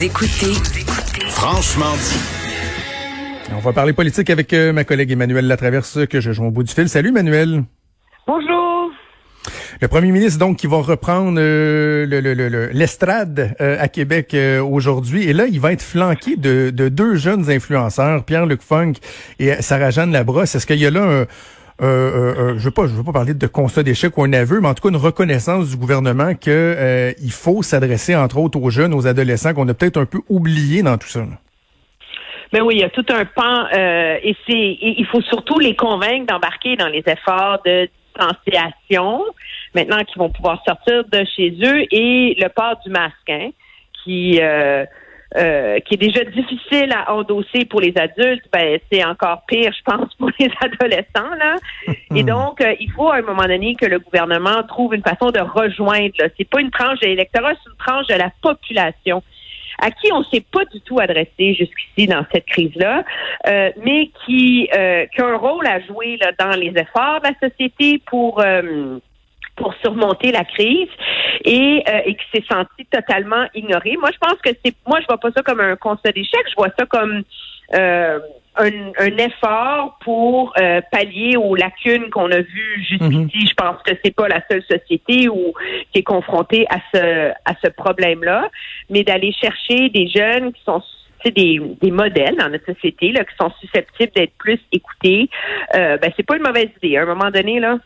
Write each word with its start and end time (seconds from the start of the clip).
Écoutez, 0.00 0.54
franchement 1.30 1.92
dit. 1.94 3.50
On 3.52 3.58
va 3.58 3.72
parler 3.72 3.92
politique 3.92 4.30
avec 4.30 4.52
euh, 4.52 4.72
ma 4.72 4.84
collègue 4.84 5.10
Emmanuel 5.10 5.48
Latraverse 5.48 6.06
que 6.06 6.20
je 6.20 6.30
joue 6.30 6.44
au 6.44 6.52
bout 6.52 6.62
du 6.62 6.72
fil. 6.72 6.88
Salut 6.88 7.08
Emmanuel. 7.08 7.64
Bonjour. 8.24 8.92
Le 9.80 9.88
premier 9.88 10.12
ministre 10.12 10.38
donc 10.38 10.58
qui 10.58 10.68
va 10.68 10.76
reprendre 10.76 11.40
euh, 11.40 12.70
l'estrade 12.72 13.56
euh, 13.60 13.76
à 13.80 13.88
Québec 13.88 14.36
aujourd'hui 14.62 15.28
et 15.28 15.32
là 15.32 15.46
il 15.48 15.58
va 15.58 15.72
être 15.72 15.82
flanqué 15.82 16.36
de, 16.36 16.70
de 16.70 16.88
deux 16.88 17.16
jeunes 17.16 17.50
influenceurs, 17.50 18.22
Pierre-Luc 18.24 18.62
Funk 18.62 18.92
et 19.40 19.60
Sarah-Jeanne 19.60 20.12
Labrosse. 20.12 20.54
Est-ce 20.54 20.68
qu'il 20.68 20.78
y 20.78 20.86
a 20.86 20.90
là 20.90 21.02
un 21.02 21.26
euh, 21.80 21.84
euh, 21.84 22.34
euh, 22.38 22.58
je 22.58 22.64
veux 22.64 22.70
pas, 22.70 22.82
je 22.82 22.92
veux 22.92 23.04
pas 23.04 23.12
parler 23.12 23.34
de 23.34 23.46
constat 23.46 23.82
d'échec 23.82 24.16
ou 24.18 24.24
un 24.24 24.32
aveu, 24.32 24.60
mais 24.60 24.68
en 24.68 24.74
tout 24.74 24.82
cas 24.82 24.88
une 24.88 24.96
reconnaissance 24.96 25.70
du 25.70 25.76
gouvernement 25.76 26.34
que 26.34 26.50
euh, 26.50 27.12
il 27.22 27.30
faut 27.30 27.62
s'adresser 27.62 28.16
entre 28.16 28.38
autres 28.38 28.60
aux 28.60 28.70
jeunes, 28.70 28.94
aux 28.94 29.06
adolescents 29.06 29.54
qu'on 29.54 29.68
a 29.68 29.74
peut-être 29.74 29.98
un 29.98 30.06
peu 30.06 30.18
oubliés 30.28 30.82
dans 30.82 30.98
tout 30.98 31.08
ça. 31.08 31.20
Ben 32.52 32.62
oui, 32.62 32.76
il 32.76 32.80
y 32.80 32.84
a 32.84 32.88
tout 32.88 33.04
un 33.10 33.24
pan 33.26 33.66
et 33.70 34.34
c'est 34.46 34.78
il 34.80 35.06
faut 35.12 35.20
surtout 35.20 35.58
les 35.58 35.76
convaincre 35.76 36.26
d'embarquer 36.32 36.76
dans 36.76 36.88
les 36.88 37.02
efforts 37.06 37.60
de 37.66 37.88
distanciation 38.16 39.22
maintenant 39.74 40.02
qu'ils 40.04 40.18
vont 40.18 40.30
pouvoir 40.30 40.62
sortir 40.66 41.04
de 41.04 41.24
chez 41.36 41.50
eux 41.62 41.82
et 41.90 42.36
le 42.40 42.48
port 42.48 42.80
du 42.84 42.90
masque 42.90 43.28
hein, 43.28 43.50
qui 44.02 44.38
euh, 44.40 44.84
qui 45.34 45.94
est 45.94 45.98
déjà 45.98 46.24
difficile 46.24 46.92
à 46.92 47.12
endosser 47.12 47.64
pour 47.66 47.80
les 47.80 47.92
adultes, 47.96 48.44
ben 48.52 48.78
c'est 48.90 49.04
encore 49.04 49.42
pire, 49.46 49.72
je 49.76 49.82
pense, 49.84 50.14
pour 50.14 50.30
les 50.38 50.50
adolescents 50.60 51.34
là. 51.38 51.56
Et 52.14 52.22
donc, 52.22 52.60
euh, 52.60 52.74
il 52.80 52.90
faut 52.92 53.10
à 53.10 53.16
un 53.16 53.22
moment 53.22 53.46
donné 53.46 53.74
que 53.74 53.86
le 53.86 53.98
gouvernement 53.98 54.62
trouve 54.66 54.94
une 54.94 55.02
façon 55.02 55.30
de 55.30 55.40
rejoindre. 55.40 56.14
C'est 56.36 56.48
pas 56.48 56.60
une 56.60 56.70
tranche 56.70 57.00
de 57.00 57.06
l'électorat, 57.06 57.52
c'est 57.52 57.70
une 57.70 57.76
tranche 57.76 58.06
de 58.06 58.14
la 58.14 58.30
population 58.42 59.22
à 59.80 59.92
qui 59.92 60.12
on 60.12 60.24
s'est 60.24 60.44
pas 60.52 60.64
du 60.64 60.80
tout 60.80 60.98
adressé 60.98 61.54
jusqu'ici 61.54 62.08
dans 62.08 62.24
cette 62.32 62.46
crise-là, 62.46 63.04
euh, 63.46 63.70
mais 63.84 64.10
qui, 64.26 64.68
qui 64.68 65.20
a 65.20 65.24
un 65.24 65.36
rôle 65.36 65.66
à 65.68 65.78
jouer 65.80 66.16
là, 66.16 66.32
dans 66.36 66.58
les 66.58 66.72
efforts 66.76 67.20
de 67.20 67.28
la 67.28 67.48
société 67.48 68.02
pour 68.06 68.42
pour 69.58 69.74
surmonter 69.82 70.30
la 70.32 70.44
crise 70.44 70.88
et, 71.48 71.82
euh, 71.88 72.00
et 72.04 72.14
qui 72.14 72.24
s'est 72.32 72.44
senti 72.46 72.84
totalement 72.90 73.46
ignoré. 73.54 73.96
Moi, 73.96 74.10
je 74.12 74.18
pense 74.18 74.38
que 74.42 74.50
c'est, 74.62 74.74
moi, 74.86 75.00
je 75.00 75.06
vois 75.06 75.16
pas 75.16 75.30
ça 75.32 75.42
comme 75.42 75.60
un 75.60 75.76
constat 75.76 76.12
d'échec, 76.12 76.40
je 76.50 76.54
vois 76.54 76.68
ça 76.78 76.84
comme 76.84 77.22
euh, 77.74 78.18
un, 78.56 78.70
un, 78.98 79.16
effort 79.16 79.98
pour 80.04 80.52
euh, 80.60 80.82
pallier 80.92 81.38
aux 81.38 81.54
lacunes 81.54 82.10
qu'on 82.10 82.30
a 82.30 82.40
vues 82.40 82.86
jusqu'ici. 82.86 83.16
Mhm. 83.16 83.48
Je 83.48 83.54
pense 83.54 83.82
que 83.82 83.92
c'est 84.04 84.14
pas 84.14 84.28
la 84.28 84.42
seule 84.50 84.62
société 84.70 85.30
où, 85.30 85.54
qui 85.90 86.00
est 86.00 86.02
confrontée 86.02 86.66
à 86.68 86.80
ce 86.92 87.30
à 87.30 87.54
ce 87.64 87.70
problème-là, 87.70 88.50
mais 88.90 89.02
d'aller 89.02 89.32
chercher 89.32 89.88
des 89.88 90.08
jeunes 90.08 90.52
qui 90.52 90.62
sont 90.64 90.82
des, 91.24 91.60
des 91.80 91.90
modèles 91.90 92.36
dans 92.36 92.48
notre 92.48 92.66
société 92.66 93.12
là, 93.12 93.24
qui 93.24 93.34
sont 93.40 93.50
susceptibles 93.60 94.12
d'être 94.14 94.34
plus 94.38 94.60
écoutés, 94.70 95.28
euh, 95.74 95.96
ben 95.96 96.12
c'est 96.16 96.26
pas 96.26 96.36
une 96.36 96.42
mauvaise 96.42 96.68
idée. 96.82 96.96
À 96.96 97.02
un 97.02 97.06
moment 97.06 97.30
donné 97.30 97.58
là, 97.58 97.78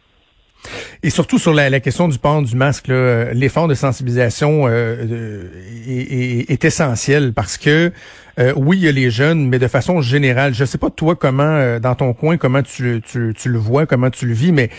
et 1.02 1.10
surtout 1.10 1.38
sur 1.38 1.52
la, 1.52 1.80
question 1.80 2.08
du 2.08 2.18
port 2.18 2.42
du 2.42 2.56
masque, 2.56 2.88
euh, 2.88 3.32
l'effort 3.34 3.68
de 3.68 3.74
sensibilisation 3.74 4.66
euh, 4.66 5.46
est, 5.88 6.50
est, 6.50 6.64
essentiel 6.64 7.32
parce 7.32 7.58
que 7.58 7.92
euh, 8.38 8.52
oui, 8.56 8.78
il 8.78 8.84
y 8.84 8.88
a 8.88 8.92
les 8.92 9.11
jeunes, 9.11 9.48
mais 9.48 9.58
de 9.58 9.69
façon 9.69 10.00
générale, 10.00 10.55
je 10.55 10.64
sais 10.64 10.78
pas 10.78 10.91
toi 10.91 11.16
comment, 11.16 11.42
euh, 11.42 11.78
dans 11.78 11.94
ton 11.94 12.14
coin, 12.14 12.39
comment 12.39 12.62
tu, 12.62 13.02
tu, 13.05 13.34
tu, 13.36 13.48
le 13.48 13.58
vois, 13.58 13.86
comment 13.86 14.11
tu 14.11 14.27
le 14.27 14.33
vis, 14.33 14.52
mais 14.52 14.70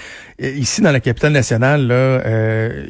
euh, 0.41 0.49
ici 0.49 0.81
dans 0.81 0.91
la 0.91 0.99
capitale 0.99 1.33
nationale, 1.33 1.87
là, 1.87 2.21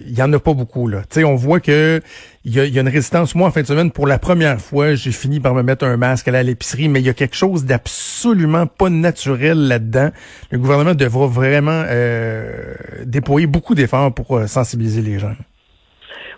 il 0.05 0.17
y 0.17 0.21
en 0.21 0.31
a 0.31 0.39
pas 0.39 0.53
beaucoup. 0.53 0.87
Là, 0.87 1.01
on 1.17 1.35
voit 1.35 1.59
que 1.59 2.01
il 2.45 2.53
y 2.53 2.59
a, 2.59 2.65
y 2.65 2.77
a, 2.77 2.81
une 2.81 2.89
résistance. 2.89 3.35
Moi, 3.35 3.47
en 3.47 3.51
fin 3.51 3.61
de 3.61 3.67
semaine, 3.67 3.91
pour 3.91 4.07
la 4.07 4.19
première 4.19 4.59
fois, 4.59 4.95
j'ai 4.95 5.11
fini 5.11 5.39
par 5.39 5.53
me 5.53 5.63
mettre 5.63 5.85
un 5.85 5.97
masque 5.97 6.27
à 6.27 6.43
l'épicerie, 6.43 6.87
mais 6.87 6.99
il 6.99 7.05
y 7.05 7.09
a 7.09 7.13
quelque 7.13 7.35
chose 7.35 7.65
d'absolument 7.65 8.65
pas 8.65 8.89
naturel 8.89 9.67
là-dedans. 9.67 10.09
Le 10.51 10.57
gouvernement 10.59 10.93
devra 10.93 11.27
vraiment 11.27 11.83
déployer 13.05 13.47
beaucoup 13.47 13.75
d'efforts 13.75 14.13
pour 14.13 14.47
sensibiliser 14.47 15.01
les 15.01 15.19
gens. 15.19 15.35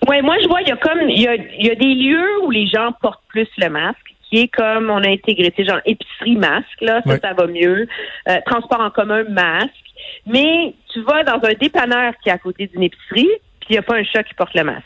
Oui, 0.07 0.21
moi 0.21 0.35
je 0.41 0.47
vois, 0.47 0.61
il 0.61 0.67
y 0.67 0.71
a 0.71 0.77
comme 0.77 1.09
il 1.09 1.21
y 1.21 1.27
a, 1.27 1.35
il 1.35 1.65
y 1.65 1.71
a 1.71 1.75
des 1.75 1.95
lieux 1.95 2.43
où 2.43 2.51
les 2.51 2.67
gens 2.67 2.91
portent 3.01 3.23
plus 3.29 3.47
le 3.57 3.69
masque 3.69 4.14
qui 4.35 4.41
est 4.41 4.47
comme 4.49 4.89
on 4.89 5.01
a 5.03 5.09
intégré, 5.09 5.53
c'est 5.55 5.63
genre 5.63 5.79
épicerie 5.85 6.35
masque, 6.35 6.81
là, 6.81 7.01
ça, 7.05 7.17
ça 7.19 7.33
va 7.33 7.47
mieux. 7.47 7.87
Euh, 8.27 8.37
transport 8.45 8.81
en 8.81 8.89
commun 8.89 9.23
masque. 9.29 9.71
Mais 10.25 10.73
tu 10.91 11.01
vas 11.03 11.23
dans 11.23 11.39
un 11.43 11.53
dépanneur 11.53 12.13
qui 12.21 12.29
est 12.29 12.33
à 12.33 12.37
côté 12.37 12.67
d'une 12.67 12.83
épicerie, 12.83 13.29
puis 13.59 13.69
il 13.69 13.73
n'y 13.73 13.77
a 13.77 13.81
pas 13.81 13.95
un 13.95 14.03
chat 14.03 14.23
qui 14.23 14.33
porte 14.33 14.53
le 14.53 14.63
masque. 14.63 14.83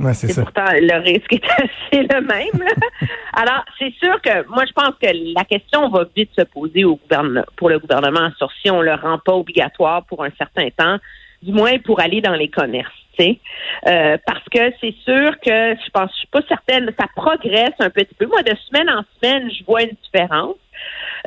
Ouais, 0.00 0.14
c'est 0.14 0.28
ça. 0.28 0.42
Pourtant, 0.42 0.64
le 0.72 1.02
risque 1.02 1.32
est 1.32 1.44
assez 1.50 2.02
le 2.02 2.20
même. 2.20 2.68
Alors, 3.34 3.64
c'est 3.78 3.92
sûr 4.02 4.20
que 4.22 4.48
moi, 4.48 4.64
je 4.66 4.72
pense 4.72 4.94
que 5.00 5.08
la 5.34 5.44
question 5.44 5.88
va 5.90 6.04
vite 6.16 6.30
se 6.36 6.42
poser 6.42 6.84
au 6.84 6.96
gouvernement, 6.96 7.44
pour 7.56 7.68
le 7.68 7.78
gouvernement 7.78 8.30
sur 8.38 8.50
si 8.62 8.70
on 8.70 8.80
le 8.80 8.94
rend 8.94 9.18
pas 9.18 9.34
obligatoire 9.34 10.04
pour 10.06 10.24
un 10.24 10.30
certain 10.38 10.68
temps, 10.70 10.96
du 11.44 11.52
moins 11.52 11.78
pour 11.78 12.00
aller 12.00 12.20
dans 12.20 12.34
les 12.34 12.48
commerces. 12.48 12.92
Euh, 13.20 14.16
parce 14.26 14.44
que 14.50 14.72
c'est 14.80 14.94
sûr 15.04 15.38
que 15.40 15.74
je 15.74 15.90
pense, 15.92 16.10
je 16.12 16.18
suis 16.18 16.28
pas 16.28 16.40
certaine, 16.48 16.90
ça 16.98 17.06
progresse 17.14 17.74
un 17.78 17.90
petit 17.90 18.14
peu. 18.14 18.26
Moi, 18.26 18.42
de 18.42 18.54
semaine 18.68 18.90
en 18.90 19.04
semaine, 19.20 19.50
je 19.50 19.64
vois 19.64 19.82
une 19.82 19.96
différence. 20.02 20.56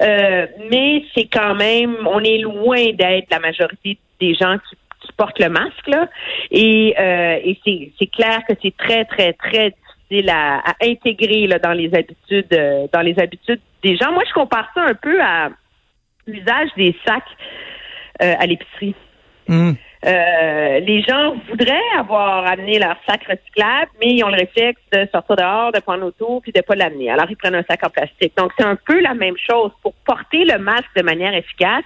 Euh, 0.02 0.48
mais 0.70 1.04
c'est 1.16 1.28
quand 1.28 1.56
même, 1.56 1.96
on 2.06 2.24
est 2.24 2.40
loin 2.40 2.92
d'être 2.94 3.30
la 3.32 3.40
majorité 3.40 3.98
des 4.20 4.36
gens 4.36 4.58
qui, 4.70 4.76
portent 5.16 5.40
le 5.40 5.50
masque 5.50 5.88
là. 5.88 6.10
Et, 6.52 6.94
euh, 7.00 7.40
et 7.42 7.58
c'est 7.98 8.08
clair 8.08 8.42
que 8.48 8.54
c'est 8.62 8.76
très 8.76 9.06
très 9.06 9.32
très 9.34 9.72
difficile 9.72 10.30
à, 10.30 10.62
intégrer 10.82 11.48
là, 11.48 11.60
dans 11.60 11.72
les 11.72 11.92
habitudes 11.96 12.90
dans 12.92 13.02
les 13.02 13.18
habitudes 13.18 13.62
des 13.82 13.96
gens. 13.96 14.12
Moi, 14.12 14.24
je 14.28 14.34
compare 14.34 14.70
ça 14.76 14.84
un 14.84 14.94
peu 14.94 15.20
à 15.22 15.50
l'usage 16.28 16.70
des 16.76 16.94
sacs 17.06 17.24
à 18.20 18.46
l'épicerie. 18.46 18.96
Mmh. 19.48 19.74
Euh, 20.06 20.80
les 20.80 21.02
gens 21.02 21.36
voudraient 21.50 21.98
avoir 21.98 22.46
amené 22.46 22.80
leur 22.80 22.98
sac 23.08 23.24
recyclable, 23.24 23.92
mais 24.00 24.14
ils 24.14 24.24
ont 24.24 24.30
le 24.30 24.38
réflexe 24.38 24.80
de 24.94 25.08
sortir 25.12 25.36
dehors, 25.36 25.72
de 25.72 25.80
prendre 25.80 26.02
l'auto, 26.02 26.40
puis 26.42 26.52
de 26.52 26.62
pas 26.62 26.76
l'amener. 26.76 27.10
Alors, 27.10 27.26
ils 27.30 27.38
prennent 27.38 27.56
un 27.56 27.64
sac 27.64 27.84
en 27.84 27.90
plastique. 27.90 28.34
Donc, 28.38 28.52
c'est 28.58 28.66
un 28.66 28.76
peu 28.76 29.00
la 29.02 29.16
même 29.16 29.38
chose. 29.38 29.72
Pour 29.82 29.94
porter 30.06 30.46
le 30.46 30.60
masque 30.60 30.96
de 30.96 31.02
manière 31.02 31.34
efficace, 31.34 31.84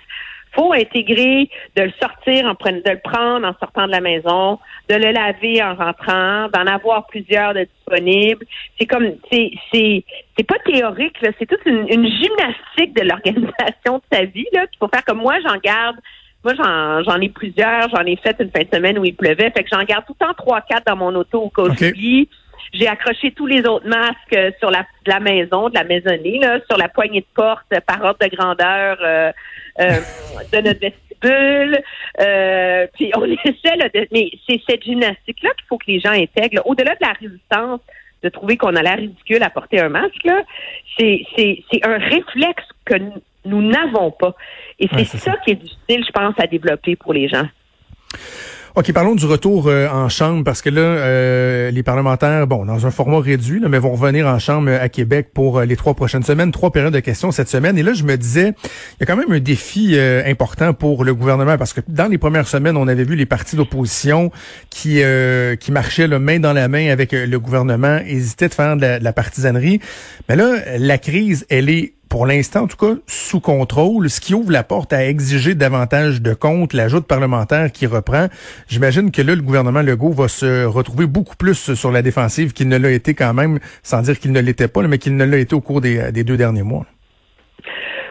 faut 0.53 0.73
intégrer 0.73 1.49
de 1.75 1.83
le 1.83 1.91
sortir, 2.01 2.45
en 2.45 2.51
de 2.51 2.89
le 2.89 2.99
prendre 2.99 3.47
en 3.47 3.53
sortant 3.59 3.85
de 3.85 3.91
la 3.91 4.01
maison, 4.01 4.59
de 4.89 4.95
le 4.95 5.11
laver 5.11 5.63
en 5.63 5.75
rentrant, 5.75 6.49
d'en 6.49 6.67
avoir 6.67 7.07
plusieurs 7.07 7.53
de 7.53 7.63
disponibles. 7.63 8.45
C'est 8.79 8.85
comme 8.85 9.13
c'est 9.31 9.51
c'est 9.71 10.03
c'est 10.37 10.43
pas 10.45 10.59
théorique 10.65 11.21
là, 11.21 11.29
c'est 11.39 11.45
toute 11.45 11.65
une, 11.65 11.87
une, 11.87 12.05
gymnastique 12.05 12.93
de 12.95 13.07
l'organisation 13.07 13.97
de 13.97 14.03
sa 14.11 14.25
vie 14.25 14.47
là 14.53 14.67
qu'il 14.67 14.77
faut 14.79 14.89
faire 14.89 15.05
comme 15.05 15.19
moi 15.19 15.35
j'en 15.45 15.57
garde 15.57 15.97
moi, 16.43 16.53
j'en 16.55 17.21
ai 17.21 17.29
plusieurs. 17.29 17.89
J'en 17.89 18.05
ai 18.05 18.15
fait 18.15 18.35
une 18.39 18.49
fin 18.49 18.61
de 18.61 18.69
semaine 18.73 18.97
où 18.97 19.05
il 19.05 19.15
pleuvait. 19.15 19.51
Fait 19.51 19.63
que 19.63 19.69
j'en 19.71 19.83
garde 19.83 20.05
tout 20.05 20.15
le 20.19 20.25
temps 20.25 20.33
trois, 20.33 20.61
quatre 20.61 20.85
dans 20.87 20.95
mon 20.95 21.13
auto 21.15 21.41
au 21.41 21.49
cas 21.49 21.73
J'ai 22.73 22.87
accroché 22.87 23.31
tous 23.31 23.45
les 23.45 23.65
autres 23.65 23.87
masques 23.87 24.33
euh, 24.33 24.51
sur 24.59 24.71
la, 24.71 24.85
de 25.05 25.11
la 25.11 25.19
maison, 25.19 25.69
de 25.69 25.75
la 25.75 25.83
maisonnée, 25.83 26.39
là, 26.39 26.59
sur 26.69 26.77
la 26.77 26.87
poignée 26.87 27.21
de 27.21 27.25
porte 27.35 27.67
par 27.85 28.01
ordre 28.01 28.19
de 28.21 28.35
grandeur 28.35 28.97
euh, 29.01 29.31
euh, 29.81 29.99
de 30.53 30.57
notre 30.61 30.79
vestibule. 30.79 31.79
puis 32.93 33.11
on 33.15 33.25
essaie, 33.45 33.75
là, 33.75 33.89
de, 33.93 34.07
mais 34.11 34.31
c'est 34.47 34.61
cette 34.67 34.83
gymnastique-là 34.83 35.49
qu'il 35.57 35.67
faut 35.67 35.77
que 35.77 35.87
les 35.87 35.99
gens 35.99 36.11
intègrent. 36.11 36.61
Au-delà 36.65 36.95
de 36.95 37.05
la 37.05 37.13
résistance, 37.13 37.81
de 38.23 38.29
trouver 38.29 38.55
qu'on 38.55 38.75
a 38.75 38.81
l'air 38.81 38.97
ridicule 38.97 39.43
à 39.43 39.49
porter 39.49 39.81
un 39.81 39.89
masque, 39.89 40.29
c'est 40.97 41.25
un 41.83 41.97
réflexe 41.97 42.65
que 42.85 42.95
nous 42.95 43.21
n'avons 43.45 44.11
pas. 44.11 44.35
Et 44.79 44.87
c'est 44.87 45.17
ça, 45.17 45.35
qui 45.43 45.51
est 45.51 45.55
difficile, 45.55 46.05
je 46.05 46.11
pense, 46.11 46.35
à 46.37 46.47
développer 46.47 46.95
pour 46.95 47.13
les 47.13 47.27
gens. 47.27 47.47
OK, 48.73 48.89
parlons 48.93 49.15
du 49.15 49.25
retour 49.25 49.67
euh, 49.67 49.89
en 49.89 50.07
chambre 50.07 50.45
parce 50.45 50.61
que 50.61 50.69
là, 50.69 50.79
euh, 50.79 51.71
les 51.71 51.83
parlementaires, 51.83 52.47
bon, 52.47 52.63
dans 52.63 52.87
un 52.87 52.91
format 52.91 53.19
réduit, 53.19 53.59
là, 53.59 53.67
mais 53.67 53.79
vont 53.79 53.91
revenir 53.91 54.27
en 54.27 54.39
chambre 54.39 54.71
à 54.71 54.87
Québec 54.87 55.31
pour 55.33 55.59
euh, 55.59 55.65
les 55.65 55.75
trois 55.75 55.93
prochaines 55.93 56.23
semaines, 56.23 56.53
trois 56.53 56.71
périodes 56.71 56.93
de 56.93 57.01
questions 57.01 57.31
cette 57.31 57.49
semaine. 57.49 57.77
Et 57.77 57.83
là, 57.83 57.91
je 57.91 58.05
me 58.05 58.15
disais, 58.15 58.53
il 58.63 59.01
y 59.01 59.03
a 59.03 59.05
quand 59.05 59.17
même 59.17 59.29
un 59.29 59.41
défi 59.41 59.99
important 60.25 60.73
pour 60.73 61.03
le 61.03 61.13
gouvernement 61.13 61.57
parce 61.57 61.73
que 61.73 61.81
dans 61.89 62.07
les 62.07 62.17
premières 62.17 62.47
semaines, 62.47 62.77
on 62.77 62.87
avait 62.87 63.03
vu 63.03 63.17
les 63.17 63.25
partis 63.25 63.57
d'opposition 63.57 64.31
qui 64.69 65.01
qui 65.59 65.71
marchaient 65.71 66.07
le 66.07 66.19
main 66.19 66.39
dans 66.39 66.53
la 66.53 66.67
main 66.67 66.89
avec 66.91 67.11
le 67.11 67.39
gouvernement, 67.39 67.99
hésitaient 68.05 68.47
de 68.47 68.53
faire 68.53 68.77
de 68.77 68.81
la, 68.81 68.99
de 68.99 69.03
la 69.03 69.13
partisanerie. 69.13 69.81
Mais 70.29 70.35
là, 70.35 70.77
la 70.77 70.97
crise, 70.97 71.45
elle 71.49 71.69
est 71.69 71.93
pour 72.11 72.25
l'instant, 72.25 72.63
en 72.63 72.67
tout 72.67 72.75
cas, 72.75 72.99
sous 73.07 73.39
contrôle, 73.39 74.09
ce 74.09 74.19
qui 74.19 74.33
ouvre 74.33 74.51
la 74.51 74.63
porte 74.63 74.91
à 74.91 75.05
exiger 75.05 75.55
davantage 75.55 76.21
de 76.21 76.33
comptes, 76.33 76.73
l'ajout 76.73 76.99
de 76.99 77.05
parlementaires 77.05 77.71
qui 77.71 77.87
reprend. 77.87 78.27
J'imagine 78.67 79.11
que 79.11 79.21
là, 79.21 79.33
le 79.33 79.41
gouvernement 79.41 79.81
Legault 79.81 80.11
va 80.11 80.27
se 80.27 80.65
retrouver 80.65 81.07
beaucoup 81.07 81.37
plus 81.37 81.73
sur 81.73 81.89
la 81.89 82.01
défensive 82.01 82.51
qu'il 82.51 82.67
ne 82.67 82.77
l'a 82.77 82.91
été 82.91 83.13
quand 83.13 83.33
même, 83.33 83.59
sans 83.81 84.01
dire 84.01 84.19
qu'il 84.19 84.33
ne 84.33 84.41
l'était 84.41 84.67
pas, 84.67 84.81
mais 84.81 84.97
qu'il 84.97 85.15
ne 85.15 85.23
l'a 85.23 85.37
été 85.37 85.55
au 85.55 85.61
cours 85.61 85.79
des, 85.79 86.11
deux 86.11 86.35
derniers 86.35 86.63
mois. 86.63 86.85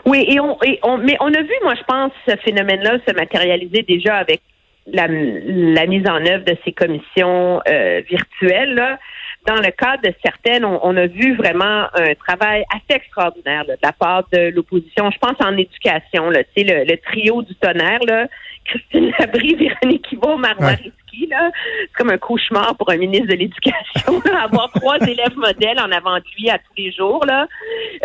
Oui, 0.07 0.25
et 0.27 0.41
on, 0.41 0.57
mais 0.97 1.19
on 1.21 1.35
a 1.35 1.43
vu, 1.43 1.53
moi, 1.63 1.75
je 1.75 1.85
pense, 1.87 2.11
ce 2.27 2.35
phénomène-là 2.43 3.01
se 3.07 3.15
matérialiser 3.15 3.83
déjà 3.83 4.17
avec 4.17 4.41
la, 4.87 5.09
mise 5.09 6.09
en 6.09 6.25
œuvre 6.25 6.47
de 6.47 6.57
ces 6.65 6.73
commissions 6.73 7.61
euh, 7.69 8.01
virtuelles. 8.09 8.75
Là. 8.75 8.99
Dans 9.47 9.57
le 9.57 9.71
cadre 9.71 10.03
de 10.03 10.15
certaines, 10.23 10.65
on, 10.65 10.97
a 10.97 11.07
vu 11.07 11.35
vraiment 11.37 11.87
un 11.95 12.15
travail 12.15 12.65
assez 12.75 12.99
extraordinaire 12.99 13.65
de 13.65 13.75
la 13.83 13.93
part 13.93 14.25
de 14.33 14.51
l'opposition. 14.55 15.11
Je 15.11 15.19
pense 15.19 15.37
en 15.41 15.57
éducation, 15.57 16.29
là, 16.31 16.41
le, 16.57 16.85
le 16.85 16.97
trio 16.99 17.43
du 17.43 17.55
tonnerre, 17.55 18.01
là, 18.07 18.27
Christine 18.65 19.13
Labrie, 19.19 19.55
Véronique 19.55 20.09
Kivo, 20.09 20.37
Marmariski, 20.37 21.27
là, 21.29 21.51
c'est 21.55 21.93
comme 21.97 22.11
un 22.11 22.19
cauchemar 22.19 22.77
pour 22.77 22.91
un 22.91 22.97
ministre 22.97 23.29
de 23.29 23.35
l'Éducation, 23.35 24.21
avoir 24.43 24.71
trois 24.73 24.99
élèves 24.99 25.37
modèles 25.37 25.81
en 25.81 25.91
avant 25.91 26.17
de 26.17 26.25
lui 26.39 26.51
à 26.51 26.59
tous 26.59 26.75
les 26.77 26.93
jours, 26.93 27.25
là. 27.27 27.47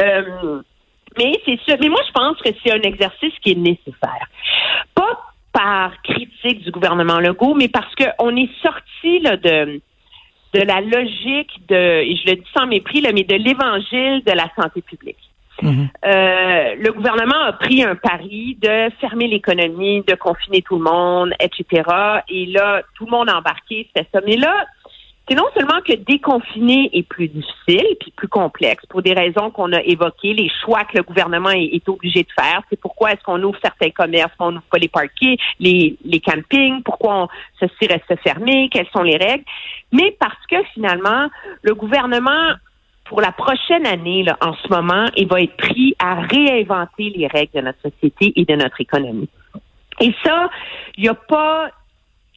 Euh, 0.01 0.61
mais 1.17 1.33
c'est 1.45 1.59
sûr. 1.61 1.77
Mais 1.79 1.89
moi, 1.89 2.01
je 2.07 2.11
pense 2.11 2.37
que 2.41 2.49
c'est 2.63 2.73
un 2.73 2.81
exercice 2.81 3.33
qui 3.41 3.51
est 3.51 3.55
nécessaire. 3.55 4.27
Pas 4.93 5.19
par 5.53 6.01
critique 6.01 6.63
du 6.63 6.71
gouvernement 6.71 7.19
Legault, 7.19 7.53
mais 7.53 7.69
parce 7.69 7.93
qu'on 7.95 8.35
est 8.35 8.49
sorti 8.61 9.19
là, 9.19 9.37
de 9.37 9.81
de 10.55 10.61
la 10.61 10.79
logique 10.79 11.51
de, 11.67 12.01
et 12.01 12.15
je 12.15 12.31
le 12.31 12.35
dis 12.37 12.47
sans 12.55 12.65
mépris, 12.65 13.01
là, 13.01 13.11
mais 13.13 13.23
de 13.23 13.35
l'évangile 13.35 14.23
de 14.25 14.31
la 14.31 14.49
santé 14.55 14.81
publique. 14.81 15.17
Mhm. 15.61 15.87
Euh, 16.05 16.75
le 16.77 16.91
gouvernement 16.91 17.41
a 17.45 17.53
pris 17.53 17.83
un 17.83 17.95
pari 17.95 18.57
de 18.61 18.89
fermer 18.99 19.27
l'économie, 19.27 20.03
de 20.07 20.15
confiner 20.15 20.61
tout 20.61 20.77
le 20.77 20.83
monde, 20.83 21.33
etc. 21.39 21.83
Et 22.29 22.45
là, 22.47 22.81
tout 22.95 23.05
le 23.05 23.11
monde 23.11 23.29
a 23.29 23.37
embarqué, 23.37 23.89
fait 23.95 24.07
ça. 24.13 24.19
Mais 24.25 24.37
là, 24.37 24.65
c'est 25.27 25.35
non 25.35 25.45
seulement 25.55 25.81
que 25.81 25.93
déconfiner 25.93 26.89
est 26.93 27.03
plus 27.03 27.27
difficile 27.27 27.95
puis 27.99 28.11
plus 28.15 28.27
complexe 28.27 28.85
pour 28.87 29.01
des 29.01 29.13
raisons 29.13 29.49
qu'on 29.49 29.73
a 29.73 29.81
évoquées, 29.81 30.33
les 30.33 30.51
choix 30.63 30.83
que 30.83 30.97
le 30.97 31.03
gouvernement 31.03 31.49
est, 31.49 31.87
obligé 31.89 32.23
de 32.23 32.29
faire. 32.39 32.61
C'est 32.69 32.79
pourquoi 32.79 33.11
est-ce 33.11 33.23
qu'on 33.23 33.41
ouvre 33.41 33.57
certains 33.63 33.89
commerces, 33.89 34.31
qu'on 34.37 34.51
n'ouvre 34.51 34.65
pas 34.69 34.77
les 34.77 34.87
parquets, 34.87 35.37
les, 35.59 35.97
les 36.05 36.19
campings, 36.19 36.83
pourquoi 36.83 37.23
on, 37.23 37.27
ceci 37.59 37.87
reste 37.87 38.21
fermé, 38.21 38.69
quelles 38.71 38.89
sont 38.95 39.01
les 39.01 39.17
règles. 39.17 39.43
Mais 39.91 40.15
parce 40.19 40.45
que 40.49 40.57
finalement, 40.73 41.27
le 41.63 41.73
gouvernement 41.73 42.53
pour 43.05 43.21
la 43.21 43.31
prochaine 43.31 43.85
année, 43.85 44.23
là, 44.23 44.37
en 44.41 44.53
ce 44.55 44.67
moment, 44.69 45.05
il 45.15 45.27
va 45.27 45.41
être 45.41 45.55
pris 45.57 45.95
à 45.99 46.21
réinventer 46.21 47.11
les 47.15 47.27
règles 47.27 47.51
de 47.53 47.61
notre 47.61 47.81
société 47.81 48.33
et 48.35 48.45
de 48.45 48.55
notre 48.55 48.81
économie. 48.81 49.29
Et 50.01 50.13
ça, 50.23 50.49
il 50.97 51.03
n'y 51.03 51.09
a 51.09 51.13
pas 51.13 51.69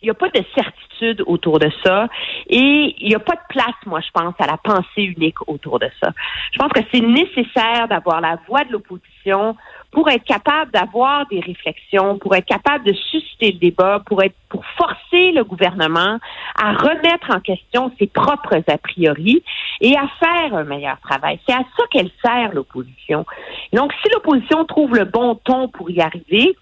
il 0.02 0.06
n'y 0.06 0.10
a 0.10 0.14
pas 0.14 0.28
de 0.28 0.42
certitude 0.54 1.22
autour 1.26 1.58
de 1.58 1.70
ça 1.84 2.08
et 2.48 2.94
il 2.98 3.08
n'y 3.08 3.14
a 3.14 3.20
pas 3.20 3.34
de 3.34 3.40
place, 3.48 3.74
moi, 3.86 4.00
je 4.00 4.10
pense, 4.12 4.34
à 4.38 4.46
la 4.46 4.56
pensée 4.56 5.02
unique 5.02 5.48
autour 5.48 5.78
de 5.78 5.88
ça. 6.02 6.12
Je 6.52 6.58
pense 6.58 6.72
que 6.72 6.80
c'est 6.92 7.00
nécessaire 7.00 7.88
d'avoir 7.88 8.20
la 8.20 8.38
voix 8.46 8.64
de 8.64 8.72
l'opposition 8.72 9.56
pour 9.90 10.08
être 10.10 10.24
capable 10.24 10.70
d'avoir 10.70 11.26
des 11.28 11.40
réflexions, 11.40 12.18
pour 12.18 12.34
être 12.34 12.44
capable 12.44 12.84
de 12.84 12.92
susciter 12.92 13.52
le 13.52 13.58
débat, 13.58 14.02
pour 14.06 14.22
être, 14.22 14.34
pour 14.48 14.64
forcer 14.76 15.32
le 15.32 15.44
gouvernement 15.44 16.18
à 16.60 16.72
remettre 16.72 17.34
en 17.34 17.40
question 17.40 17.90
ses 17.98 18.06
propres 18.06 18.62
a 18.66 18.78
priori 18.78 19.42
et 19.80 19.96
à 19.96 20.06
faire 20.18 20.54
un 20.54 20.64
meilleur 20.64 21.00
travail. 21.00 21.40
C'est 21.46 21.54
à 21.54 21.64
ça 21.76 21.84
qu'elle 21.90 22.10
sert 22.22 22.52
l'opposition. 22.52 23.24
Donc, 23.72 23.92
si 24.02 24.12
l'opposition 24.12 24.64
trouve 24.64 24.94
le 24.94 25.04
bon 25.04 25.36
ton 25.36 25.68
pour 25.68 25.90
y 25.90 26.00
arriver, 26.00 26.54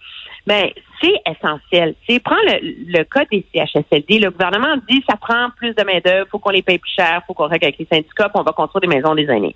ben 0.47 0.71
c'est 1.01 1.21
essentiel. 1.27 1.95
C'est 2.09 2.21
prends 2.21 2.37
le, 2.45 2.59
le 2.99 3.05
cas 3.05 3.25
des 3.31 3.45
CHSLD. 3.55 4.19
Le 4.19 4.31
gouvernement 4.31 4.77
dit 4.89 5.03
ça 5.09 5.17
prend 5.17 5.51
plus 5.57 5.75
de 5.75 5.83
main 5.85 6.01
d'œuvre, 6.05 6.29
faut 6.31 6.39
qu'on 6.39 6.51
les 6.51 6.63
paye 6.63 6.79
plus 6.79 6.93
cher, 6.93 7.23
faut 7.27 7.35
qu'on 7.35 7.49
règle 7.49 7.67
avec 7.67 7.79
les 7.79 7.87
syndicats, 7.91 8.29
puis 8.29 8.41
on 8.41 8.43
va 8.43 8.53
construire 8.53 8.81
des 8.81 8.95
maisons 8.95 9.15
des 9.15 9.29
années. 9.29 9.55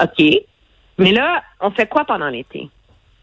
OK. 0.00 0.24
Mais 0.98 1.12
là, 1.12 1.42
on 1.60 1.70
fait 1.70 1.88
quoi 1.88 2.04
pendant 2.04 2.28
l'été? 2.28 2.68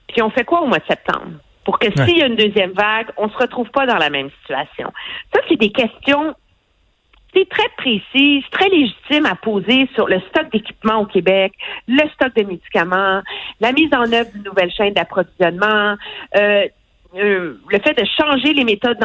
Puis 0.08 0.22
on 0.22 0.30
fait 0.30 0.44
quoi 0.44 0.62
au 0.62 0.68
mois 0.68 0.80
de 0.80 0.86
septembre? 0.88 1.40
Pour 1.64 1.80
que 1.80 1.88
s'il 1.92 2.18
y 2.18 2.22
a 2.22 2.26
une 2.26 2.36
deuxième 2.36 2.72
vague, 2.72 3.12
on 3.18 3.30
se 3.30 3.38
retrouve 3.38 3.70
pas 3.70 3.86
dans 3.86 3.98
la 3.98 4.10
même 4.10 4.30
situation. 4.42 4.92
Ça, 5.34 5.42
c'est 5.48 5.58
des 5.58 5.72
questions 5.72 6.36
c'est 7.34 7.48
très 7.48 7.70
précises, 7.78 8.44
très 8.52 8.68
légitimes 8.70 9.26
à 9.26 9.36
poser 9.36 9.90
sur 9.96 10.08
le 10.08 10.20
stock 10.30 10.52
d'équipements 10.52 11.00
au 11.00 11.06
Québec, 11.06 11.54
le 11.88 12.08
stock 12.14 12.36
de 12.36 12.44
médicaments, 12.44 13.22
la 13.60 13.72
mise 13.72 13.94
en 13.94 14.12
œuvre 14.12 14.30
d'une 14.34 14.44
nouvelle 14.44 14.72
chaîne 14.72 14.94
d'approvisionnement, 14.94 15.96
euh, 16.36 16.68
euh, 17.16 17.60
le 17.70 17.80
fait 17.80 17.94
de 17.94 18.06
changer 18.18 18.54
les 18.54 18.64
méthodes 18.64 19.00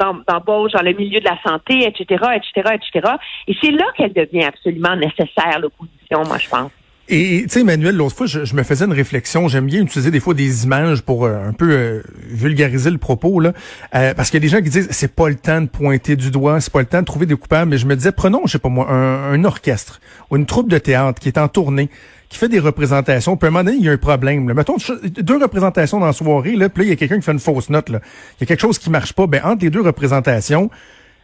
d'embauche 0.00 0.72
dans 0.72 0.82
le 0.82 0.92
milieu 0.92 1.20
de 1.20 1.24
la 1.24 1.38
santé, 1.42 1.86
etc., 1.86 2.24
etc., 2.36 2.74
etc. 2.74 3.14
Et 3.48 3.56
c'est 3.62 3.70
là 3.70 3.84
qu'elle 3.96 4.12
devient 4.12 4.44
absolument 4.44 4.96
nécessaire, 4.96 5.58
l'opposition, 5.60 6.24
moi, 6.24 6.38
je 6.38 6.48
pense. 6.48 6.70
Et 7.06 7.42
tu 7.42 7.50
sais, 7.50 7.60
Emmanuel, 7.60 7.96
l'autre 7.96 8.16
fois, 8.16 8.26
je, 8.26 8.54
me 8.54 8.62
faisais 8.62 8.86
une 8.86 8.94
réflexion. 8.94 9.46
J'aime 9.46 9.66
bien 9.66 9.82
utiliser 9.82 10.10
des 10.10 10.20
fois 10.20 10.32
des 10.32 10.64
images 10.64 11.02
pour 11.02 11.26
euh, 11.26 11.48
un 11.48 11.52
peu 11.52 11.70
euh, 11.70 12.02
vulgariser 12.30 12.90
le 12.90 12.96
propos 12.96 13.40
là, 13.40 13.52
parce 13.92 14.30
qu'il 14.30 14.42
y 14.42 14.42
a 14.42 14.46
des 14.46 14.48
gens 14.48 14.62
qui 14.62 14.70
disent 14.70 14.88
c'est 14.90 15.14
pas 15.14 15.28
le 15.28 15.34
temps 15.34 15.60
de 15.60 15.66
pointer 15.66 16.16
du 16.16 16.30
doigt, 16.30 16.62
c'est 16.62 16.72
pas 16.72 16.80
le 16.80 16.86
temps 16.86 17.00
de 17.00 17.04
trouver 17.04 17.26
des 17.26 17.36
coupables. 17.36 17.70
Mais 17.70 17.76
je 17.76 17.84
me 17.84 17.94
disais, 17.94 18.10
prenons, 18.10 18.40
je 18.46 18.52
sais 18.52 18.58
pas 18.58 18.70
moi, 18.70 18.90
un, 18.90 19.32
un 19.34 19.44
orchestre 19.44 20.00
ou 20.30 20.36
une 20.36 20.46
troupe 20.46 20.70
de 20.70 20.78
théâtre 20.78 21.20
qui 21.20 21.28
est 21.28 21.36
en 21.36 21.48
tournée, 21.48 21.90
qui 22.34 22.40
fait 22.40 22.48
des 22.48 22.58
représentations, 22.58 23.36
puis 23.36 23.46
à 23.46 23.48
un 23.48 23.52
moment 23.52 23.64
donné, 23.64 23.76
il 23.78 23.84
y 23.84 23.88
a 23.88 23.92
un 23.92 23.96
problème. 23.96 24.48
Là. 24.48 24.54
Mettons 24.54 24.76
deux 25.04 25.38
représentations 25.38 26.00
dans 26.00 26.06
la 26.06 26.12
soirée, 26.12 26.56
là, 26.56 26.68
puis 26.68 26.82
là, 26.82 26.86
il 26.86 26.90
y 26.90 26.92
a 26.92 26.96
quelqu'un 26.96 27.16
qui 27.16 27.22
fait 27.22 27.32
une 27.32 27.38
fausse 27.38 27.70
note. 27.70 27.88
Là. 27.88 28.00
Il 28.02 28.40
y 28.40 28.44
a 28.44 28.46
quelque 28.46 28.60
chose 28.60 28.78
qui 28.78 28.90
marche 28.90 29.12
pas. 29.12 29.28
Ben, 29.28 29.40
entre 29.44 29.62
les 29.62 29.70
deux 29.70 29.82
représentations, 29.82 30.68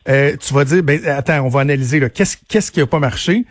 euh, 0.08 0.36
tu 0.36 0.54
vas 0.54 0.64
dire, 0.64 0.84
ben, 0.84 1.04
attends, 1.06 1.40
on 1.40 1.48
va 1.48 1.60
analyser 1.60 2.00
qu'est-ce 2.10 2.36
qu'est-ce 2.48 2.70
qui 2.70 2.80
a 2.80 2.86
pas 2.86 3.00
marché? 3.00 3.44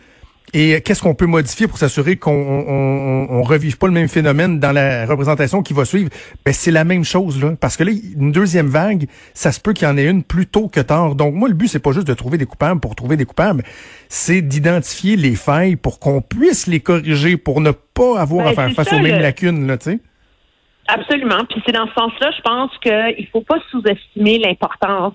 Et 0.52 0.80
qu'est-ce 0.80 1.02
qu'on 1.02 1.14
peut 1.14 1.26
modifier 1.26 1.68
pour 1.68 1.78
s'assurer 1.78 2.16
qu'on 2.16 2.32
on, 2.32 3.42
revive 3.42 3.78
pas 3.78 3.86
le 3.86 3.92
même 3.92 4.08
phénomène 4.08 4.58
dans 4.58 4.72
la 4.72 5.06
représentation 5.06 5.62
qui 5.62 5.72
va 5.72 5.84
suivre? 5.84 6.10
Ben, 6.44 6.52
c'est 6.52 6.72
la 6.72 6.84
même 6.84 7.04
chose, 7.04 7.40
là. 7.40 7.52
Parce 7.60 7.76
que 7.76 7.84
là, 7.84 7.92
une 7.92 8.32
deuxième 8.32 8.66
vague, 8.66 9.06
ça 9.32 9.52
se 9.52 9.60
peut 9.60 9.72
qu'il 9.72 9.86
y 9.86 9.90
en 9.90 9.96
ait 9.96 10.06
une 10.06 10.24
plus 10.24 10.46
tôt 10.46 10.68
que 10.68 10.80
tard. 10.80 11.14
Donc, 11.14 11.34
moi, 11.34 11.48
le 11.48 11.54
but, 11.54 11.68
c'est 11.68 11.78
pas 11.78 11.92
juste 11.92 12.06
de 12.06 12.14
trouver 12.14 12.36
des 12.36 12.46
coupables 12.46 12.80
pour 12.80 12.96
trouver 12.96 13.16
des 13.16 13.26
coupables. 13.26 13.62
C'est 14.08 14.42
d'identifier 14.42 15.16
les 15.16 15.36
failles 15.36 15.76
pour 15.76 16.00
qu'on 16.00 16.20
puisse 16.20 16.66
les 16.66 16.80
corriger, 16.80 17.36
pour 17.36 17.60
ne 17.60 17.70
pas 17.70 18.20
avoir 18.20 18.48
à 18.48 18.50
ben, 18.50 18.68
faire 18.68 18.72
face 18.72 18.92
aux 18.92 19.00
mêmes 19.00 19.20
lacunes, 19.20 19.66
là, 19.68 19.78
tu 19.78 19.92
sais. 19.92 20.00
Absolument. 20.88 21.44
Puis 21.48 21.62
c'est 21.64 21.72
dans 21.72 21.86
ce 21.86 21.94
sens-là, 21.94 22.30
je 22.36 22.42
pense 22.42 22.70
qu'il 22.78 23.28
faut 23.28 23.42
pas 23.42 23.58
sous-estimer 23.70 24.38
l'importance 24.38 25.14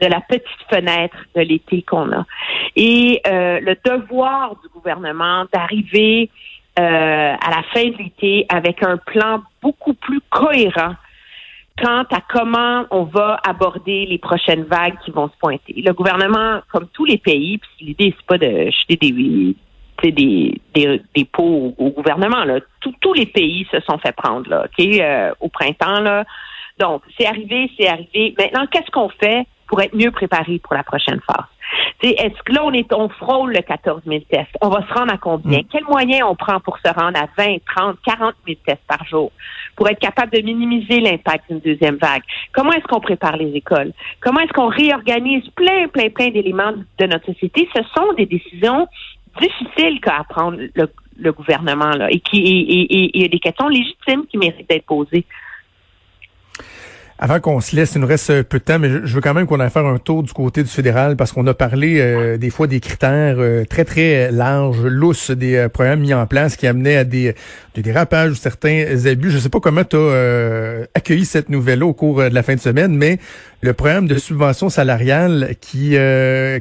de 0.00 0.06
la 0.06 0.20
petite 0.20 0.44
fenêtre 0.70 1.16
de 1.34 1.42
l'été 1.42 1.82
qu'on 1.82 2.10
a. 2.12 2.24
Et 2.76 3.20
euh, 3.26 3.60
le 3.60 3.76
devoir 3.84 4.56
du 4.62 4.68
gouvernement 4.68 5.44
d'arriver 5.52 6.30
euh, 6.78 6.82
à 6.82 7.50
la 7.50 7.62
fin 7.74 7.84
de 7.84 7.96
l'été 7.98 8.46
avec 8.48 8.82
un 8.82 8.96
plan 8.96 9.42
beaucoup 9.60 9.94
plus 9.94 10.20
cohérent 10.30 10.94
quant 11.82 12.04
à 12.10 12.20
comment 12.28 12.84
on 12.90 13.04
va 13.04 13.40
aborder 13.44 14.06
les 14.06 14.18
prochaines 14.18 14.64
vagues 14.64 14.98
qui 15.04 15.10
vont 15.10 15.28
se 15.28 15.36
pointer. 15.38 15.74
Le 15.76 15.92
gouvernement, 15.92 16.60
comme 16.70 16.86
tous 16.92 17.04
les 17.04 17.18
pays, 17.18 17.58
puis 17.58 17.86
l'idée 17.86 18.14
c'est 18.16 18.26
pas 18.26 18.38
de 18.38 18.70
jeter 18.70 18.96
des 18.96 19.56
des, 20.10 20.60
des, 21.14 21.24
pots 21.24 21.74
au, 21.78 21.90
gouvernement. 21.90 22.44
Là. 22.44 22.60
tous 22.80 23.14
les 23.14 23.26
pays 23.26 23.66
se 23.70 23.80
sont 23.80 23.98
fait 23.98 24.12
prendre 24.12 24.48
là, 24.48 24.66
euh, 24.80 25.32
au 25.40 25.48
printemps. 25.48 26.00
Là. 26.00 26.24
Donc, 26.78 27.02
c'est 27.16 27.26
arrivé, 27.26 27.70
c'est 27.78 27.86
arrivé. 27.86 28.34
Maintenant, 28.38 28.66
qu'est-ce 28.66 28.90
qu'on 28.90 29.08
fait? 29.08 29.46
Pour 29.72 29.80
être 29.80 29.96
mieux 29.96 30.10
préparé 30.10 30.58
pour 30.58 30.74
la 30.74 30.82
prochaine 30.82 31.18
phase. 31.26 31.46
Est-ce 32.02 32.42
que 32.42 32.52
là, 32.52 32.62
on, 32.62 32.72
est, 32.72 32.92
on 32.92 33.08
frôle 33.08 33.54
le 33.54 33.62
14 33.62 34.02
000 34.06 34.20
tests? 34.30 34.54
On 34.60 34.68
va 34.68 34.86
se 34.86 34.92
rendre 34.92 35.14
à 35.14 35.16
combien? 35.16 35.60
Mm. 35.60 35.64
Quels 35.72 35.84
moyens 35.84 36.28
on 36.28 36.34
prend 36.34 36.60
pour 36.60 36.76
se 36.76 36.92
rendre 36.92 37.18
à 37.18 37.26
20, 37.38 37.56
30, 37.74 37.96
40 38.04 38.34
000 38.46 38.58
tests 38.66 38.82
par 38.86 39.02
jour 39.06 39.32
pour 39.74 39.88
être 39.88 39.98
capable 39.98 40.30
de 40.32 40.42
minimiser 40.42 41.00
l'impact 41.00 41.44
d'une 41.48 41.60
deuxième 41.60 41.96
vague? 41.96 42.20
Comment 42.52 42.72
est-ce 42.72 42.84
qu'on 42.86 43.00
prépare 43.00 43.38
les 43.38 43.50
écoles? 43.54 43.94
Comment 44.20 44.40
est-ce 44.40 44.52
qu'on 44.52 44.68
réorganise 44.68 45.48
plein, 45.56 45.88
plein, 45.88 46.10
plein 46.10 46.28
d'éléments 46.28 46.74
de 46.98 47.06
notre 47.06 47.32
société? 47.32 47.66
Ce 47.74 47.80
sont 47.96 48.12
des 48.12 48.26
décisions 48.26 48.86
difficiles 49.40 50.02
qu'a 50.02 50.22
prendre 50.28 50.58
le, 50.74 51.32
gouvernement 51.32 51.92
là, 51.92 52.08
et 52.10 52.20
qui 52.20 52.42
et, 52.42 53.18
y 53.18 53.24
a 53.24 53.28
des 53.28 53.38
questions 53.38 53.68
légitimes 53.68 54.26
qui 54.26 54.36
méritent 54.36 54.68
d'être 54.68 54.84
posées. 54.84 55.24
Avant 57.24 57.38
qu'on 57.38 57.60
se 57.60 57.76
laisse, 57.76 57.92
il 57.94 58.00
nous 58.00 58.08
reste 58.08 58.42
peu 58.42 58.58
de 58.58 58.64
temps, 58.64 58.80
mais 58.80 58.88
je 58.88 59.14
veux 59.14 59.20
quand 59.20 59.32
même 59.32 59.46
qu'on 59.46 59.60
aille 59.60 59.70
faire 59.70 59.86
un 59.86 59.98
tour 59.98 60.24
du 60.24 60.32
côté 60.32 60.64
du 60.64 60.68
fédéral 60.68 61.14
parce 61.14 61.30
qu'on 61.30 61.46
a 61.46 61.54
parlé 61.54 62.00
euh, 62.00 62.36
des 62.36 62.50
fois 62.50 62.66
des 62.66 62.80
critères 62.80 63.36
euh, 63.38 63.64
très, 63.64 63.84
très 63.84 64.32
larges, 64.32 64.80
lousses 64.80 65.30
des 65.30 65.54
euh, 65.54 65.68
programmes 65.68 66.00
mis 66.00 66.14
en 66.14 66.26
place 66.26 66.56
qui 66.56 66.66
amenaient 66.66 66.96
à 66.96 67.04
des, 67.04 67.36
des 67.76 67.82
dérapages 67.82 68.32
ou 68.32 68.34
certains 68.34 69.06
abus. 69.06 69.30
Je 69.30 69.38
sais 69.38 69.50
pas 69.50 69.60
comment 69.60 69.84
tu 69.84 69.94
as 69.94 70.88
accueilli 70.96 71.24
cette 71.24 71.48
nouvelle-là 71.48 71.86
au 71.86 71.94
cours 71.94 72.24
de 72.24 72.34
la 72.34 72.42
fin 72.42 72.56
de 72.56 72.60
semaine, 72.60 72.96
mais 72.96 73.20
le 73.60 73.72
programme 73.72 74.08
de 74.08 74.18
subvention 74.18 74.68
salariale 74.68 75.54
qui 75.60 75.90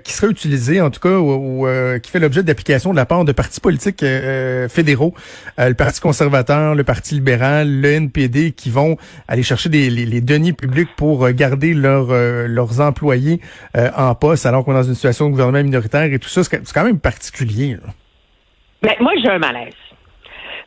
qui 0.04 0.14
serait 0.14 0.30
utilisé, 0.30 0.80
en 0.80 0.92
tout 0.92 1.00
cas, 1.00 1.18
ou, 1.18 1.66
qui 2.04 2.12
fait 2.12 2.20
l'objet 2.20 2.44
d'application 2.44 2.92
de 2.92 2.96
la 2.96 3.08
part 3.08 3.26
de 3.26 3.32
partis 3.32 3.60
politiques 3.60 4.06
fédéraux, 4.70 5.16
le 5.58 5.74
Parti 5.74 6.00
conservateur, 6.00 6.76
le 6.76 6.84
Parti 6.84 7.16
libéral, 7.16 7.82
le 7.82 7.90
NPD, 7.94 8.52
qui 8.52 8.70
vont 8.70 8.98
aller 9.28 9.42
chercher 9.42 9.70
des, 9.70 9.90
les, 9.90 10.06
les 10.06 10.22
deniers 10.22 10.51
public 10.54 10.90
pour 10.96 11.26
euh, 11.26 11.32
garder 11.32 11.74
euh, 11.76 12.48
leurs 12.48 12.80
employés 12.82 13.42
euh, 13.76 13.90
en 13.96 14.16
poste 14.16 14.46
alors 14.46 14.66
qu'on 14.66 14.72
est 14.72 14.76
dans 14.76 14.84
une 14.84 14.96
situation 14.96 15.26
de 15.26 15.32
gouvernement 15.32 15.64
minoritaire 15.64 16.04
et 16.04 16.20
tout 16.20 16.30
ça. 16.30 16.44
C'est 16.44 16.74
quand 16.74 16.84
même 16.84 17.00
particulier. 17.00 17.78
Mais 18.84 18.98
moi, 19.00 19.14
j'ai 19.22 19.30
un 19.30 19.40
malaise. 19.40 19.74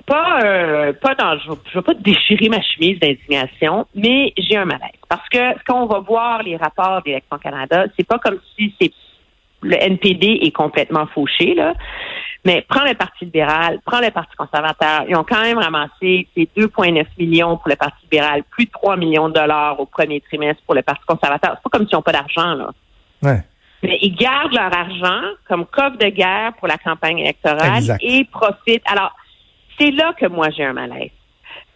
Pas, 0.06 0.92
pas 1.00 1.14
dans, 1.14 1.38
je 1.38 1.50
ne 1.50 1.74
veux 1.74 1.82
pas 1.82 1.94
déchirer 1.94 2.50
ma 2.50 2.60
chemise 2.60 3.00
d'indignation, 3.00 3.86
mais 3.94 4.34
j'ai 4.36 4.56
un 4.56 4.66
malaise. 4.66 5.00
Parce 5.08 5.26
que 5.30 5.58
quand 5.66 5.82
on 5.82 5.86
va 5.86 6.00
voir 6.00 6.42
les 6.42 6.56
rapports 6.56 7.00
d'Élection 7.02 7.38
Canada, 7.38 7.86
c'est 7.96 8.06
pas 8.06 8.18
comme 8.18 8.38
si 8.54 8.74
c'est 8.78 8.92
le 9.64 9.82
NPD 9.82 10.40
est 10.42 10.52
complètement 10.52 11.06
fauché, 11.06 11.54
là. 11.54 11.74
Mais 12.44 12.62
prends 12.68 12.84
le 12.84 12.94
Parti 12.94 13.24
libéral, 13.24 13.80
prends 13.86 14.00
le 14.00 14.10
Parti 14.10 14.36
conservateur. 14.36 15.04
Ils 15.08 15.16
ont 15.16 15.24
quand 15.24 15.40
même 15.40 15.58
ramassé 15.58 16.28
ces 16.34 16.46
2,9 16.56 17.06
millions 17.18 17.56
pour 17.56 17.70
le 17.70 17.76
Parti 17.76 17.96
libéral, 18.02 18.42
plus 18.50 18.66
de 18.66 18.70
3 18.70 18.96
millions 18.96 19.30
de 19.30 19.34
dollars 19.34 19.80
au 19.80 19.86
premier 19.86 20.20
trimestre 20.20 20.62
pour 20.66 20.74
le 20.74 20.82
Parti 20.82 21.02
conservateur. 21.06 21.52
C'est 21.54 21.62
pas 21.62 21.78
comme 21.78 21.88
s'ils 21.88 21.96
n'ont 21.96 22.02
pas 22.02 22.12
d'argent, 22.12 22.54
là. 22.54 22.70
Ouais. 23.22 23.40
Mais 23.82 23.98
ils 24.02 24.14
gardent 24.14 24.52
leur 24.52 24.74
argent 24.74 25.22
comme 25.48 25.66
coffre 25.66 25.96
de 25.96 26.08
guerre 26.08 26.52
pour 26.58 26.68
la 26.68 26.78
campagne 26.78 27.18
électorale 27.18 27.96
et 28.00 28.24
profitent. 28.24 28.84
Alors, 28.86 29.14
c'est 29.78 29.90
là 29.90 30.12
que 30.18 30.26
moi 30.26 30.50
j'ai 30.50 30.64
un 30.64 30.72
malaise. 30.72 31.10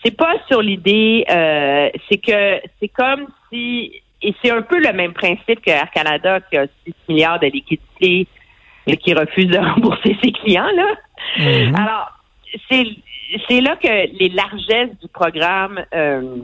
C'est 0.02 0.16
pas 0.16 0.34
sur 0.46 0.62
l'idée, 0.62 1.24
euh, 1.28 1.90
c'est 2.08 2.18
que 2.18 2.60
c'est 2.78 2.88
comme 2.88 3.26
si 3.50 3.92
et 4.22 4.34
c'est 4.42 4.50
un 4.50 4.62
peu 4.62 4.78
le 4.78 4.92
même 4.92 5.12
principe 5.12 5.60
que 5.64 5.70
Air 5.70 5.90
Canada 5.90 6.40
qui 6.40 6.56
a 6.56 6.66
6 6.84 6.94
milliards 7.08 7.40
de 7.40 7.46
liquidités 7.46 8.26
mais 8.86 8.96
qui 8.96 9.14
refuse 9.14 9.48
de 9.48 9.58
rembourser 9.74 10.16
ses 10.22 10.32
clients 10.32 10.70
là. 10.74 10.94
Mm-hmm. 11.36 11.80
Alors 11.80 12.12
c'est 12.70 12.86
c'est 13.48 13.60
là 13.60 13.76
que 13.76 14.18
les 14.18 14.28
largesses 14.30 14.98
du 15.00 15.08
programme, 15.08 15.84
euh, 15.94 16.36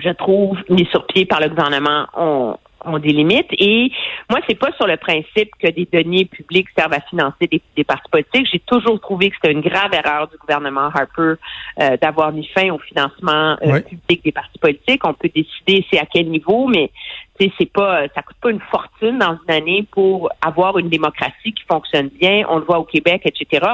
je 0.00 0.10
trouve, 0.10 0.58
mis 0.68 0.86
sur 0.86 1.06
pied 1.06 1.26
par 1.26 1.40
le 1.40 1.48
gouvernement, 1.48 2.06
ont, 2.14 2.56
ont 2.86 2.98
des 2.98 3.12
limites. 3.12 3.50
Et 3.58 3.90
moi, 4.30 4.40
c'est 4.48 4.58
pas 4.58 4.72
sur 4.72 4.86
le 4.86 4.96
principe 4.96 5.50
que 5.58 5.68
des 5.68 5.88
deniers 5.90 6.24
publics 6.24 6.68
servent 6.76 6.94
à 6.94 7.00
financer 7.00 7.48
des, 7.50 7.84
partis 7.84 8.10
politiques. 8.10 8.48
J'ai 8.52 8.60
toujours 8.60 9.00
trouvé 9.00 9.30
que 9.30 9.36
c'était 9.40 9.52
une 9.52 9.60
grave 9.60 9.92
erreur 9.92 10.28
du 10.28 10.36
gouvernement 10.38 10.90
Harper 10.94 11.34
euh, 11.80 11.96
d'avoir 12.00 12.32
mis 12.32 12.46
fin 12.54 12.70
au 12.70 12.78
financement 12.78 13.56
euh, 13.62 13.80
public 13.80 14.24
des 14.24 14.32
partis 14.32 14.58
politiques. 14.58 15.02
On 15.04 15.14
peut 15.14 15.30
décider 15.34 15.84
c'est 15.90 15.98
à 15.98 16.06
quel 16.06 16.28
niveau, 16.28 16.66
mais 16.66 16.90
c'est 17.38 17.70
pas, 17.70 18.08
ça 18.14 18.22
coûte 18.22 18.36
pas 18.40 18.50
une 18.50 18.60
fortune 18.60 19.18
dans 19.18 19.38
une 19.46 19.54
année 19.54 19.86
pour 19.90 20.30
avoir 20.40 20.78
une 20.78 20.88
démocratie 20.88 21.52
qui 21.52 21.64
fonctionne 21.68 22.08
bien. 22.08 22.44
On 22.48 22.58
le 22.58 22.64
voit 22.64 22.78
au 22.78 22.84
Québec, 22.84 23.22
etc. 23.24 23.66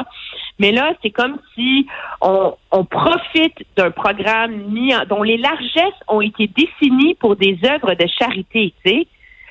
Mais 0.59 0.73
là, 0.73 0.92
c'est 1.02 1.11
comme 1.11 1.38
si 1.54 1.87
on, 2.21 2.54
on 2.71 2.85
profite 2.85 3.64
d'un 3.76 3.90
programme 3.90 4.52
mis 4.71 4.92
dont 5.09 5.23
les 5.23 5.37
largesses 5.37 6.00
ont 6.09 6.21
été 6.21 6.47
définies 6.47 7.14
pour 7.14 7.37
des 7.37 7.59
œuvres 7.64 7.95
de 7.95 8.07
charité, 8.19 8.75
tu 8.85 8.90
sais, 8.90 9.07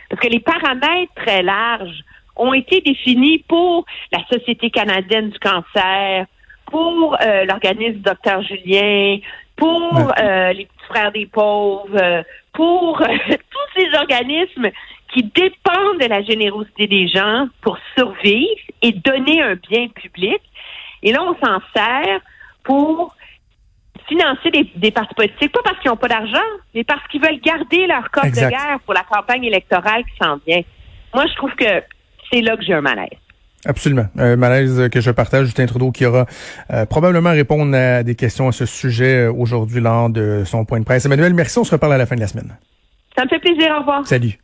parce 0.09 0.21
que 0.21 0.27
les 0.27 0.41
paramètres 0.41 1.13
très 1.15 1.41
larges 1.41 2.03
ont 2.35 2.53
été 2.53 2.81
définis 2.81 3.39
pour 3.47 3.85
la 4.11 4.19
Société 4.27 4.69
canadienne 4.69 5.29
du 5.29 5.39
cancer, 5.39 6.25
pour 6.65 7.17
euh, 7.21 7.45
l'organisme 7.45 7.99
Docteur 7.99 8.41
Julien, 8.41 9.17
pour 9.55 10.11
euh, 10.19 10.53
les 10.53 10.65
petits 10.65 10.85
frères 10.89 11.11
des 11.11 11.25
pauvres, 11.27 12.23
pour 12.53 13.01
euh, 13.01 13.05
tous 13.27 13.79
ces 13.79 13.97
organismes 13.97 14.69
qui 15.13 15.23
dépendent 15.23 15.99
de 15.99 16.07
la 16.07 16.21
générosité 16.23 16.87
des 16.87 17.07
gens 17.07 17.47
pour 17.61 17.77
survivre 17.97 18.61
et 18.81 18.91
donner 18.91 19.41
un 19.41 19.55
bien 19.55 19.87
public. 19.89 20.39
Et 21.03 21.11
là, 21.11 21.23
on 21.23 21.35
s'en 21.45 21.59
sert 21.75 22.21
pour 22.63 23.15
financer 24.07 24.51
des, 24.75 24.91
partis 24.91 25.15
politiques, 25.15 25.51
pas 25.51 25.61
parce 25.63 25.79
qu'ils 25.79 25.89
n'ont 25.89 25.97
pas 25.97 26.07
d'argent, 26.07 26.39
mais 26.73 26.83
parce 26.83 27.05
qu'ils 27.07 27.21
veulent 27.21 27.39
garder 27.39 27.87
leur 27.87 28.09
coffre 28.11 28.27
de 28.27 28.49
guerre 28.49 28.79
pour 28.85 28.93
la 28.93 29.03
campagne 29.03 29.43
électorale 29.43 30.03
qui 30.03 30.17
s'en 30.21 30.39
vient. 30.45 30.61
Moi, 31.13 31.25
je 31.27 31.35
trouve 31.35 31.53
que 31.55 31.83
c'est 32.31 32.41
là 32.41 32.55
que 32.57 32.63
j'ai 32.63 32.73
un 32.73 32.81
malaise. 32.81 33.09
Absolument. 33.65 34.05
Un 34.17 34.35
malaise 34.35 34.89
que 34.91 35.01
je 35.01 35.11
partage. 35.11 35.45
Justin 35.45 35.65
Trudeau 35.65 35.91
qui 35.91 36.05
aura 36.05 36.25
euh, 36.71 36.85
probablement 36.85 37.31
répondre 37.31 37.75
à 37.75 38.03
des 38.03 38.15
questions 38.15 38.47
à 38.47 38.51
ce 38.51 38.65
sujet 38.65 39.25
euh, 39.25 39.33
aujourd'hui 39.33 39.81
lors 39.81 40.09
de 40.09 40.43
son 40.45 40.65
point 40.65 40.79
de 40.79 40.85
presse. 40.85 41.05
Emmanuel, 41.05 41.33
merci. 41.33 41.59
On 41.59 41.63
se 41.63 41.71
reparle 41.71 41.93
à 41.93 41.97
la 41.97 42.05
fin 42.05 42.15
de 42.15 42.21
la 42.21 42.27
semaine. 42.27 42.57
Ça 43.15 43.23
me 43.23 43.29
fait 43.29 43.39
plaisir. 43.39 43.73
Au 43.75 43.79
revoir. 43.79 44.07
Salut. 44.07 44.39